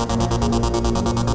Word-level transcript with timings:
Música 0.00 1.29